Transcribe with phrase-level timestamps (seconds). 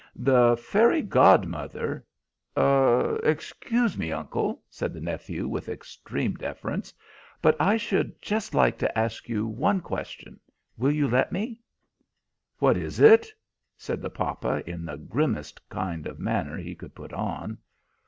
[0.15, 2.03] The fairy godmother"
[2.57, 3.21] [Illustration: "'FIX DUSTERS!
[3.21, 3.21] MAKE READY!
[3.21, 3.35] AIM!
[3.35, 6.93] DUST!'"] "Excuse me, uncle," said the nephew, with extreme deference,
[7.39, 10.39] "but I should just like to ask you one question.
[10.75, 11.61] Will you let me?"
[12.57, 13.31] "What is it?"
[13.77, 17.59] said the papa, in the grimmest kind of manner he could put on.